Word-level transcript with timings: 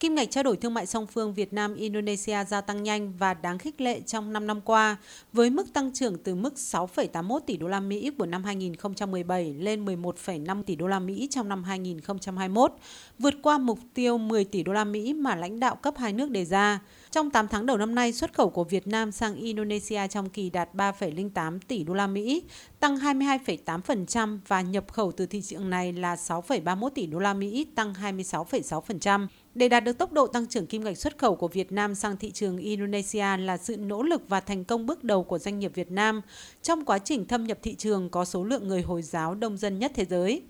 Kim 0.00 0.14
ngạch 0.14 0.30
trao 0.30 0.44
đổi 0.44 0.56
thương 0.56 0.74
mại 0.74 0.86
song 0.86 1.06
phương 1.06 1.34
Việt 1.34 1.52
Nam 1.52 1.74
Indonesia 1.74 2.44
gia 2.44 2.60
tăng 2.60 2.82
nhanh 2.82 3.12
và 3.18 3.34
đáng 3.34 3.58
khích 3.58 3.80
lệ 3.80 4.00
trong 4.00 4.32
5 4.32 4.46
năm 4.46 4.60
qua, 4.60 4.96
với 5.32 5.50
mức 5.50 5.72
tăng 5.72 5.92
trưởng 5.92 6.18
từ 6.18 6.34
mức 6.34 6.54
6,81 6.56 7.40
tỷ 7.40 7.56
đô 7.56 7.68
la 7.68 7.80
Mỹ 7.80 8.10
của 8.18 8.26
năm 8.26 8.44
2017 8.44 9.54
lên 9.54 9.84
11,5 9.84 10.62
tỷ 10.62 10.76
đô 10.76 10.86
la 10.86 10.98
Mỹ 10.98 11.28
trong 11.30 11.48
năm 11.48 11.64
2021, 11.64 12.72
vượt 13.18 13.34
qua 13.42 13.58
mục 13.58 13.78
tiêu 13.94 14.18
10 14.18 14.44
tỷ 14.44 14.62
đô 14.62 14.72
la 14.72 14.84
Mỹ 14.84 15.12
mà 15.12 15.36
lãnh 15.36 15.60
đạo 15.60 15.76
cấp 15.76 15.94
hai 15.98 16.12
nước 16.12 16.30
đề 16.30 16.44
ra. 16.44 16.80
Trong 17.10 17.30
8 17.30 17.48
tháng 17.48 17.66
đầu 17.66 17.76
năm 17.76 17.94
nay, 17.94 18.12
xuất 18.12 18.32
khẩu 18.34 18.50
của 18.50 18.64
Việt 18.64 18.86
Nam 18.86 19.12
sang 19.12 19.34
Indonesia 19.34 20.06
trong 20.10 20.30
kỳ 20.30 20.50
đạt 20.50 20.74
3,08 20.74 21.58
tỷ 21.68 21.84
đô 21.84 21.94
la 21.94 22.06
Mỹ, 22.06 22.42
tăng 22.80 22.96
22,8% 22.96 24.38
và 24.48 24.60
nhập 24.60 24.92
khẩu 24.92 25.12
từ 25.12 25.26
thị 25.26 25.42
trường 25.42 25.70
này 25.70 25.92
là 25.92 26.14
6,31 26.14 26.88
tỷ 26.88 27.06
đô 27.06 27.18
la 27.18 27.34
Mỹ, 27.34 27.66
tăng 27.74 27.92
26,6%. 27.92 29.26
Để 29.54 29.68
đạt 29.68 29.84
được 29.84 29.98
tốc 29.98 30.12
độ 30.12 30.26
tăng 30.26 30.46
trưởng 30.46 30.66
kim 30.66 30.84
ngạch 30.84 30.98
xuất 30.98 31.18
khẩu 31.18 31.36
của 31.36 31.48
Việt 31.48 31.72
Nam 31.72 31.94
sang 31.94 32.16
thị 32.16 32.30
trường 32.30 32.56
Indonesia 32.56 33.36
là 33.36 33.56
sự 33.56 33.76
nỗ 33.76 34.02
lực 34.02 34.22
và 34.28 34.40
thành 34.40 34.64
công 34.64 34.86
bước 34.86 35.04
đầu 35.04 35.24
của 35.24 35.38
doanh 35.38 35.58
nghiệp 35.58 35.72
Việt 35.74 35.90
Nam 35.90 36.20
trong 36.62 36.84
quá 36.84 36.98
trình 36.98 37.26
thâm 37.26 37.46
nhập 37.46 37.58
thị 37.62 37.74
trường 37.74 38.10
có 38.10 38.24
số 38.24 38.44
lượng 38.44 38.68
người 38.68 38.82
Hồi 38.82 39.02
giáo 39.02 39.34
đông 39.34 39.56
dân 39.56 39.78
nhất 39.78 39.92
thế 39.94 40.04
giới. 40.04 40.42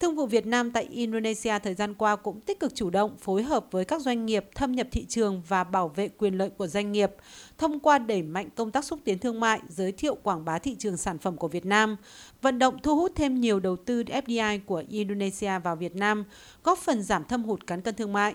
Thương 0.00 0.16
vụ 0.16 0.26
Việt 0.26 0.46
Nam 0.46 0.70
tại 0.70 0.84
Indonesia 0.90 1.58
thời 1.58 1.74
gian 1.74 1.94
qua 1.94 2.16
cũng 2.16 2.40
tích 2.40 2.60
cực 2.60 2.74
chủ 2.74 2.90
động 2.90 3.16
phối 3.16 3.42
hợp 3.42 3.66
với 3.70 3.84
các 3.84 4.00
doanh 4.00 4.26
nghiệp 4.26 4.44
thâm 4.54 4.72
nhập 4.72 4.88
thị 4.92 5.04
trường 5.08 5.42
và 5.48 5.64
bảo 5.64 5.88
vệ 5.88 6.08
quyền 6.08 6.38
lợi 6.38 6.50
của 6.50 6.66
doanh 6.66 6.92
nghiệp 6.92 7.10
thông 7.58 7.80
qua 7.80 7.98
đẩy 7.98 8.22
mạnh 8.22 8.48
công 8.54 8.70
tác 8.70 8.84
xúc 8.84 8.98
tiến 9.04 9.18
thương 9.18 9.40
mại, 9.40 9.60
giới 9.68 9.92
thiệu 9.92 10.14
quảng 10.22 10.44
bá 10.44 10.58
thị 10.58 10.76
trường 10.78 10.96
sản 10.96 11.18
phẩm 11.18 11.36
của 11.36 11.48
Việt 11.48 11.66
Nam, 11.66 11.96
vận 12.42 12.58
động 12.58 12.78
thu 12.82 12.96
hút 12.96 13.12
thêm 13.14 13.40
nhiều 13.40 13.60
đầu 13.60 13.76
tư 13.76 14.02
FDI 14.02 14.60
của 14.66 14.82
Indonesia 14.88 15.58
vào 15.58 15.76
Việt 15.76 15.96
Nam, 15.96 16.24
góp 16.64 16.78
phần 16.78 17.02
giảm 17.02 17.24
thâm 17.24 17.44
hụt 17.44 17.66
cán 17.66 17.80
cân 17.80 17.94
thương 17.94 18.12
mại. 18.12 18.34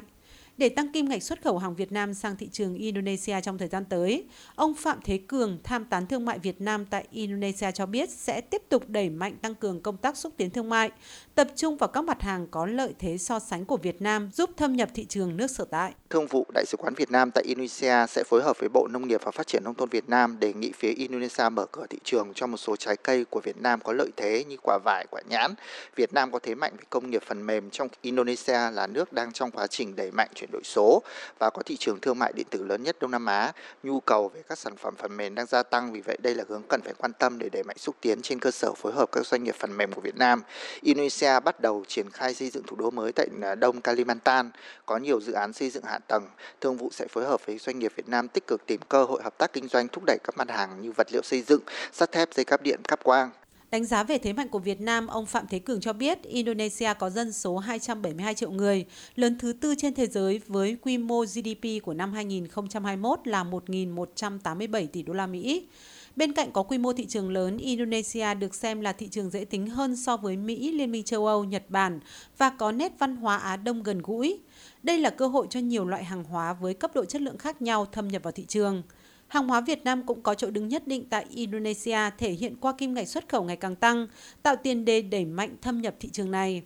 Để 0.58 0.70
tăng 0.70 0.92
kim 0.92 1.10
ngạch 1.10 1.24
xuất 1.24 1.42
khẩu 1.42 1.58
hàng 1.58 1.76
Việt 1.76 1.92
Nam 1.92 2.14
sang 2.14 2.36
thị 2.36 2.50
trường 2.52 2.76
Indonesia 2.76 3.42
trong 3.42 3.58
thời 3.58 3.68
gian 3.68 3.86
tới, 3.86 4.26
ông 4.56 4.74
Phạm 4.74 5.00
Thế 5.04 5.20
Cường, 5.28 5.60
tham 5.64 5.86
tán 5.86 6.08
thương 6.08 6.26
mại 6.26 6.40
Việt 6.40 6.62
Nam 6.62 6.86
tại 6.86 7.08
Indonesia 7.12 7.72
cho 7.72 7.86
biết 7.86 8.10
sẽ 8.10 8.42
tiếp 8.42 8.62
tục 8.70 8.84
đẩy 8.88 9.10
mạnh 9.10 9.36
tăng 9.42 9.56
cường 9.56 9.82
công 9.82 9.98
tác 9.98 10.18
xúc 10.18 10.34
tiến 10.38 10.50
thương 10.50 10.70
mại, 10.70 10.92
tập 11.36 11.48
trung 11.56 11.78
vào 11.78 11.88
các 11.88 12.04
mặt 12.04 12.22
hàng 12.22 12.48
có 12.52 12.66
lợi 12.66 12.94
thế 13.00 13.18
so 13.18 13.40
sánh 13.40 13.66
của 13.66 13.78
Việt 13.78 14.02
Nam 14.02 14.30
giúp 14.34 14.50
thâm 14.58 14.76
nhập 14.76 14.90
thị 14.94 15.06
trường 15.06 15.38
nước 15.38 15.52
sở 15.52 15.66
tại. 15.66 15.94
Thương 16.10 16.28
vụ 16.28 16.46
Đại 16.54 16.66
sứ 16.66 16.78
quán 16.78 16.94
Việt 16.94 17.12
Nam 17.12 17.32
tại 17.32 17.44
Indonesia 17.48 18.08
sẽ 18.10 18.24
phối 18.24 18.44
hợp 18.44 18.60
với 18.60 18.70
Bộ 18.70 18.88
Nông 18.92 19.08
nghiệp 19.08 19.22
và 19.24 19.32
Phát 19.32 19.48
triển 19.48 19.64
Nông 19.64 19.76
thôn 19.76 19.90
Việt 19.90 20.10
Nam 20.10 20.40
đề 20.40 20.54
nghị 20.54 20.72
phía 20.76 20.92
Indonesia 20.92 21.50
mở 21.50 21.66
cửa 21.72 21.86
thị 21.90 21.98
trường 22.04 22.32
cho 22.36 22.48
một 22.48 22.58
số 22.58 22.76
trái 22.76 22.98
cây 22.98 23.26
của 23.26 23.42
Việt 23.44 23.58
Nam 23.58 23.80
có 23.84 23.94
lợi 23.94 24.10
thế 24.18 24.44
như 24.44 24.56
quả 24.64 24.80
vải, 24.86 25.06
quả 25.12 25.22
nhãn. 25.30 25.54
Việt 25.96 26.14
Nam 26.14 26.32
có 26.32 26.40
thế 26.40 26.56
mạnh 26.56 26.74
về 26.78 26.84
công 26.90 27.10
nghiệp 27.10 27.22
phần 27.28 27.46
mềm 27.46 27.70
trong 27.70 27.88
Indonesia 28.02 28.72
là 28.72 28.88
nước 28.88 29.14
đang 29.14 29.32
trong 29.32 29.52
quá 29.52 29.68
trình 29.68 29.96
đẩy 29.96 30.12
mạnh 30.12 30.30
chuyển 30.42 30.52
đổi 30.52 30.62
số 30.64 31.04
và 31.40 31.50
có 31.50 31.62
thị 31.64 31.78
trường 31.80 32.00
thương 32.00 32.20
mại 32.20 32.34
điện 32.36 32.48
tử 32.50 32.64
lớn 32.64 32.84
nhất 32.84 32.96
Đông 33.00 33.12
Nam 33.12 33.26
Á. 33.26 33.52
Nhu 33.84 34.00
cầu 34.00 34.30
về 34.30 34.42
các 34.50 34.58
sản 34.58 34.76
phẩm 34.78 34.96
phần 34.98 35.18
mềm 35.18 35.36
đang 35.36 35.46
gia 35.46 35.64
tăng, 35.64 35.94
vì 35.94 36.02
vậy 36.02 36.18
đây 36.22 36.36
là 36.36 36.44
hướng 36.50 36.62
cần 36.70 36.82
phải 36.82 36.94
quan 36.98 37.14
tâm 37.14 37.40
để 37.40 37.50
đẩy 37.50 37.64
mạnh 37.64 37.78
xúc 37.78 37.96
tiến 38.02 38.22
trên 38.22 38.40
cơ 38.40 38.52
sở 38.52 38.74
phối 38.74 38.94
hợp 38.94 39.12
các 39.12 39.26
doanh 39.26 39.44
nghiệp 39.44 39.56
phần 39.60 39.78
mềm 39.78 39.94
của 39.94 40.02
Việt 40.02 40.18
Nam. 40.18 40.44
Indonesia 40.82 41.40
bắt 41.40 41.62
đầu 41.62 41.84
triển 41.88 42.10
khai 42.10 42.34
xây 42.34 42.50
dựng 42.50 42.64
thủ 42.68 42.76
đô 42.76 42.92
mới 42.92 43.12
tại 43.12 43.28
à, 43.42 43.56
Đông 43.56 43.82
Kalimantan, 43.82 44.52
có 44.86 44.98
nhiều 44.98 45.22
dự 45.22 45.34
án 45.34 45.54
xây 45.54 45.70
dựng 45.70 45.84
hạ 45.84 46.00
tầng. 46.08 46.28
Thương 46.62 46.78
vụ 46.78 46.90
sẽ 46.92 47.08
phối 47.08 47.26
hợp 47.26 47.46
với 47.46 47.58
doanh 47.58 47.80
nghiệp 47.80 47.94
Việt 47.96 48.10
Nam 48.10 48.28
tích 48.28 48.48
cực 48.48 48.66
tìm 48.66 48.82
cơ 48.90 49.04
hội 49.04 49.24
hợp 49.24 49.38
tác 49.38 49.54
kinh 49.54 49.68
doanh 49.68 49.88
thúc 49.88 50.04
đẩy 50.08 50.18
các 50.24 50.38
mặt 50.38 50.50
hàng 50.50 50.82
như 50.82 50.92
vật 50.92 51.08
liệu 51.12 51.22
xây 51.22 51.42
dựng, 51.42 51.62
sắt 51.92 52.12
thép, 52.12 52.34
dây 52.34 52.46
cáp 52.46 52.62
điện, 52.62 52.80
cáp 52.88 53.04
quang. 53.04 53.30
Đánh 53.72 53.86
giá 53.86 54.04
về 54.04 54.18
thế 54.18 54.34
mạnh 54.34 54.50
của 54.50 54.60
Việt 54.60 54.82
Nam, 54.82 55.08
ông 55.08 55.26
Phạm 55.26 55.48
Thế 55.48 55.60
Cường 55.60 55.82
cho 55.82 55.94
biết 55.94 56.24
Indonesia 56.24 56.94
có 57.00 57.10
dân 57.10 57.32
số 57.34 57.58
272 57.58 58.34
triệu 58.34 58.52
người, 58.52 58.86
lớn 59.16 59.38
thứ 59.40 59.54
tư 59.54 59.76
trên 59.78 59.94
thế 59.94 60.08
giới 60.08 60.42
với 60.48 60.78
quy 60.82 60.98
mô 60.98 61.24
GDP 61.26 61.84
của 61.84 61.94
năm 61.94 62.14
2021 62.14 63.20
là 63.28 63.44
1.187 63.44 64.88
tỷ 64.88 65.04
đô 65.04 65.14
la 65.14 65.28
Mỹ. 65.28 65.68
Bên 66.16 66.34
cạnh 66.34 66.52
có 66.52 66.64
quy 66.64 66.78
mô 66.78 66.94
thị 66.94 67.06
trường 67.06 67.30
lớn, 67.30 67.58
Indonesia 67.58 68.34
được 68.34 68.56
xem 68.56 68.82
là 68.82 68.94
thị 68.94 69.08
trường 69.08 69.30
dễ 69.30 69.46
tính 69.46 69.68
hơn 69.68 69.96
so 69.96 70.18
với 70.18 70.38
Mỹ, 70.38 70.72
Liên 70.72 70.92
minh 70.92 71.04
châu 71.04 71.28
Âu, 71.28 71.44
Nhật 71.44 71.64
Bản 71.70 72.00
và 72.38 72.50
có 72.50 72.72
nét 72.72 72.92
văn 73.00 73.16
hóa 73.16 73.38
Á 73.38 73.56
Đông 73.56 73.84
gần 73.84 74.02
gũi. 74.04 74.40
Đây 74.84 75.00
là 75.00 75.10
cơ 75.10 75.28
hội 75.28 75.48
cho 75.50 75.60
nhiều 75.60 75.86
loại 75.86 76.04
hàng 76.04 76.24
hóa 76.24 76.54
với 76.54 76.74
cấp 76.74 76.92
độ 76.96 77.06
chất 77.06 77.22
lượng 77.22 77.38
khác 77.38 77.62
nhau 77.62 77.86
thâm 77.86 78.08
nhập 78.08 78.24
vào 78.24 78.32
thị 78.32 78.46
trường. 78.48 78.84
Hàng 79.32 79.48
hóa 79.48 79.62
Việt 79.62 79.86
Nam 79.86 80.04
cũng 80.04 80.22
có 80.22 80.34
chỗ 80.34 80.52
đứng 80.52 80.68
nhất 80.68 80.88
định 80.88 81.06
tại 81.10 81.26
Indonesia 81.30 81.98
thể 82.18 82.32
hiện 82.32 82.56
qua 82.56 82.74
kim 82.78 82.94
ngạch 82.94 83.08
xuất 83.08 83.30
khẩu 83.30 83.44
ngày 83.44 83.56
càng 83.56 83.76
tăng, 83.76 84.08
tạo 84.44 84.56
tiền 84.56 84.86
đề 84.86 85.02
đẩy 85.02 85.26
mạnh 85.26 85.56
thâm 85.62 85.82
nhập 85.82 85.96
thị 86.00 86.10
trường 86.10 86.32
này. 86.32 86.62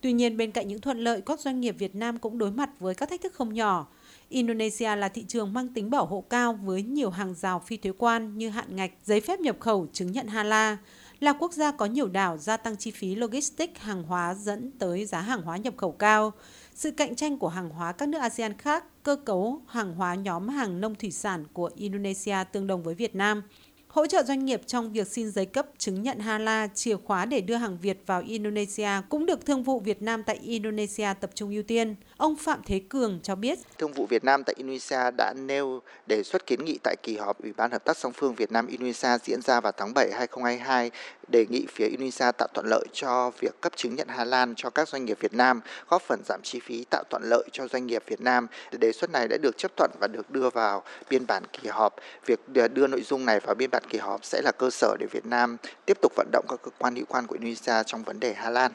Tuy 0.00 0.12
nhiên, 0.12 0.36
bên 0.36 0.50
cạnh 0.50 0.68
những 0.68 0.80
thuận 0.80 0.98
lợi, 0.98 1.20
các 1.20 1.40
doanh 1.40 1.60
nghiệp 1.60 1.76
Việt 1.78 1.94
Nam 1.94 2.18
cũng 2.18 2.38
đối 2.38 2.50
mặt 2.50 2.70
với 2.80 2.94
các 2.94 3.10
thách 3.10 3.22
thức 3.22 3.34
không 3.34 3.54
nhỏ. 3.54 3.86
Indonesia 4.28 4.96
là 4.96 5.08
thị 5.08 5.24
trường 5.28 5.52
mang 5.52 5.68
tính 5.68 5.90
bảo 5.90 6.06
hộ 6.06 6.24
cao 6.30 6.52
với 6.52 6.82
nhiều 6.82 7.10
hàng 7.10 7.34
rào 7.34 7.62
phi 7.66 7.76
thuế 7.76 7.92
quan 7.98 8.38
như 8.38 8.48
hạn 8.48 8.76
ngạch, 8.76 8.90
giấy 9.04 9.20
phép 9.20 9.40
nhập 9.40 9.56
khẩu, 9.60 9.86
chứng 9.92 10.12
nhận 10.12 10.26
Hala. 10.26 10.78
Là 11.20 11.32
quốc 11.32 11.52
gia 11.52 11.70
có 11.70 11.86
nhiều 11.86 12.08
đảo 12.08 12.38
gia 12.38 12.56
tăng 12.56 12.76
chi 12.76 12.90
phí 12.90 13.14
logistics 13.14 13.80
hàng 13.80 14.02
hóa 14.02 14.34
dẫn 14.34 14.70
tới 14.78 15.06
giá 15.06 15.20
hàng 15.20 15.42
hóa 15.42 15.56
nhập 15.56 15.74
khẩu 15.76 15.92
cao. 15.92 16.32
Sự 16.74 16.90
cạnh 16.90 17.14
tranh 17.14 17.38
của 17.38 17.48
hàng 17.48 17.70
hóa 17.70 17.92
các 17.92 18.08
nước 18.08 18.18
ASEAN 18.18 18.58
khác, 18.58 18.84
cơ 19.02 19.16
cấu 19.16 19.62
hàng 19.66 19.94
hóa 19.94 20.14
nhóm 20.14 20.48
hàng 20.48 20.80
nông 20.80 20.94
thủy 20.94 21.10
sản 21.10 21.44
của 21.52 21.70
Indonesia 21.74 22.36
tương 22.52 22.66
đồng 22.66 22.82
với 22.82 22.94
Việt 22.94 23.14
Nam– 23.14 23.42
hỗ 23.94 24.06
trợ 24.06 24.22
doanh 24.22 24.44
nghiệp 24.44 24.60
trong 24.66 24.92
việc 24.92 25.08
xin 25.08 25.30
giấy 25.30 25.46
cấp 25.46 25.66
chứng 25.78 26.02
nhận 26.02 26.18
Hala, 26.18 26.68
chìa 26.74 26.96
khóa 26.96 27.24
để 27.24 27.40
đưa 27.40 27.54
hàng 27.54 27.78
Việt 27.82 27.98
vào 28.06 28.22
Indonesia 28.26 28.88
cũng 29.08 29.26
được 29.26 29.46
Thương 29.46 29.62
vụ 29.62 29.80
Việt 29.80 30.02
Nam 30.02 30.22
tại 30.22 30.36
Indonesia 30.42 31.08
tập 31.20 31.30
trung 31.34 31.50
ưu 31.50 31.62
tiên. 31.62 31.96
Ông 32.16 32.36
Phạm 32.36 32.60
Thế 32.66 32.80
Cường 32.88 33.20
cho 33.22 33.34
biết. 33.34 33.58
Thương 33.78 33.92
vụ 33.92 34.06
Việt 34.06 34.24
Nam 34.24 34.44
tại 34.44 34.54
Indonesia 34.58 35.10
đã 35.18 35.34
nêu 35.36 35.80
đề 36.06 36.22
xuất 36.22 36.46
kiến 36.46 36.64
nghị 36.64 36.78
tại 36.82 36.96
kỳ 37.02 37.16
họp 37.16 37.42
Ủy 37.42 37.52
ban 37.56 37.70
Hợp 37.70 37.84
tác 37.84 37.96
song 37.96 38.12
phương 38.12 38.34
Việt 38.34 38.52
Nam 38.52 38.66
Indonesia 38.66 39.18
diễn 39.24 39.42
ra 39.42 39.60
vào 39.60 39.72
tháng 39.76 39.94
7 39.94 40.10
2022 40.12 40.90
đề 41.28 41.46
nghị 41.50 41.66
phía 41.74 41.86
Indonesia 41.86 42.32
tạo 42.38 42.48
thuận 42.54 42.66
lợi 42.66 42.86
cho 42.92 43.30
việc 43.40 43.60
cấp 43.60 43.72
chứng 43.76 43.94
nhận 43.94 44.08
Hà 44.08 44.24
Lan 44.24 44.54
cho 44.56 44.70
các 44.70 44.88
doanh 44.88 45.04
nghiệp 45.04 45.18
Việt 45.20 45.34
Nam, 45.34 45.60
góp 45.88 46.02
phần 46.02 46.20
giảm 46.24 46.40
chi 46.42 46.60
phí 46.60 46.84
tạo 46.90 47.04
thuận 47.10 47.22
lợi 47.24 47.44
cho 47.52 47.68
doanh 47.68 47.86
nghiệp 47.86 48.02
Việt 48.06 48.20
Nam. 48.20 48.46
Đề 48.72 48.92
xuất 48.92 49.10
này 49.10 49.28
đã 49.28 49.36
được 49.42 49.58
chấp 49.58 49.76
thuận 49.76 49.90
và 50.00 50.06
được 50.06 50.30
đưa 50.30 50.50
vào 50.50 50.82
biên 51.10 51.26
bản 51.26 51.42
kỳ 51.52 51.68
họp. 51.68 51.96
Việc 52.26 52.40
đưa 52.74 52.86
nội 52.86 53.02
dung 53.02 53.26
này 53.26 53.40
vào 53.40 53.54
biên 53.54 53.70
bản 53.70 53.82
kỳ 53.90 53.98
họp 53.98 54.24
sẽ 54.24 54.42
là 54.44 54.52
cơ 54.52 54.70
sở 54.70 54.96
để 55.00 55.06
Việt 55.06 55.26
Nam 55.26 55.56
tiếp 55.86 55.98
tục 56.02 56.12
vận 56.16 56.28
động 56.32 56.44
các 56.48 56.60
cơ 56.62 56.70
quan 56.78 56.96
hữu 56.96 57.04
quan 57.08 57.26
của 57.26 57.34
Indonesia 57.34 57.82
trong 57.86 58.02
vấn 58.02 58.20
đề 58.20 58.34
Hà 58.34 58.50
Lan. 58.50 58.72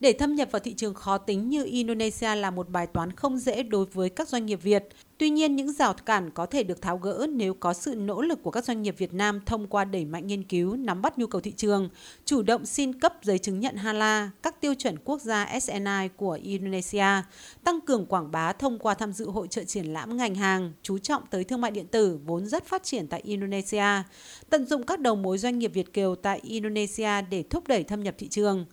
Để 0.00 0.12
thâm 0.12 0.34
nhập 0.34 0.48
vào 0.50 0.60
thị 0.60 0.74
trường 0.74 0.94
khó 0.94 1.18
tính 1.18 1.48
như 1.48 1.64
Indonesia 1.64 2.34
là 2.34 2.50
một 2.50 2.68
bài 2.68 2.86
toán 2.86 3.12
không 3.12 3.38
dễ 3.38 3.62
đối 3.62 3.84
với 3.84 4.10
các 4.10 4.28
doanh 4.28 4.46
nghiệp 4.46 4.58
Việt. 4.62 4.88
Tuy 5.24 5.30
nhiên, 5.30 5.56
những 5.56 5.72
rào 5.72 5.94
cản 5.94 6.30
có 6.30 6.46
thể 6.46 6.62
được 6.62 6.82
tháo 6.82 6.98
gỡ 6.98 7.26
nếu 7.32 7.54
có 7.54 7.72
sự 7.72 7.94
nỗ 7.94 8.22
lực 8.22 8.42
của 8.42 8.50
các 8.50 8.64
doanh 8.64 8.82
nghiệp 8.82 8.94
Việt 8.98 9.14
Nam 9.14 9.40
thông 9.46 9.66
qua 9.66 9.84
đẩy 9.84 10.04
mạnh 10.04 10.26
nghiên 10.26 10.42
cứu, 10.42 10.76
nắm 10.76 11.02
bắt 11.02 11.18
nhu 11.18 11.26
cầu 11.26 11.40
thị 11.40 11.52
trường, 11.52 11.88
chủ 12.24 12.42
động 12.42 12.66
xin 12.66 13.00
cấp 13.00 13.14
giấy 13.22 13.38
chứng 13.38 13.60
nhận 13.60 13.76
HALA, 13.76 14.30
các 14.42 14.60
tiêu 14.60 14.74
chuẩn 14.74 14.96
quốc 15.04 15.20
gia 15.20 15.60
SNI 15.60 16.08
của 16.16 16.38
Indonesia, 16.42 17.06
tăng 17.64 17.80
cường 17.80 18.06
quảng 18.06 18.30
bá 18.30 18.52
thông 18.52 18.78
qua 18.78 18.94
tham 18.94 19.12
dự 19.12 19.30
hội 19.30 19.48
trợ 19.48 19.64
triển 19.64 19.86
lãm 19.86 20.16
ngành 20.16 20.34
hàng, 20.34 20.72
chú 20.82 20.98
trọng 20.98 21.22
tới 21.30 21.44
thương 21.44 21.60
mại 21.60 21.70
điện 21.70 21.86
tử 21.86 22.18
vốn 22.24 22.46
rất 22.46 22.66
phát 22.66 22.82
triển 22.82 23.06
tại 23.06 23.20
Indonesia, 23.24 24.02
tận 24.50 24.66
dụng 24.66 24.82
các 24.82 25.00
đầu 25.00 25.16
mối 25.16 25.38
doanh 25.38 25.58
nghiệp 25.58 25.70
Việt 25.74 25.92
kiều 25.92 26.14
tại 26.14 26.40
Indonesia 26.42 27.22
để 27.30 27.44
thúc 27.50 27.68
đẩy 27.68 27.84
thâm 27.84 28.02
nhập 28.02 28.14
thị 28.18 28.28
trường. 28.28 28.64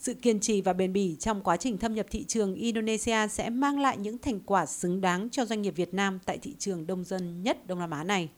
Sự 0.00 0.14
kiên 0.14 0.40
trì 0.40 0.60
và 0.60 0.72
bền 0.72 0.92
bỉ 0.92 1.16
trong 1.20 1.42
quá 1.42 1.56
trình 1.56 1.78
thâm 1.78 1.94
nhập 1.94 2.06
thị 2.10 2.24
trường 2.24 2.54
Indonesia 2.54 3.28
sẽ 3.30 3.50
mang 3.50 3.80
lại 3.80 3.96
những 3.96 4.18
thành 4.18 4.40
quả 4.40 4.66
xứng 4.66 5.00
đáng 5.00 5.28
cho 5.30 5.44
doanh 5.44 5.62
nghiệp 5.62 5.70
Việt 5.76 5.94
Nam 5.94 6.18
tại 6.24 6.38
thị 6.38 6.54
trường 6.58 6.86
đông 6.86 7.04
dân 7.04 7.42
nhất 7.42 7.66
Đông 7.66 7.78
Nam 7.78 7.90
Á 7.90 8.04
này. 8.04 8.28